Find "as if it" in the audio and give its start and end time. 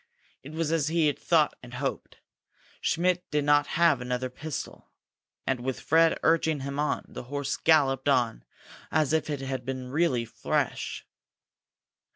8.89-9.41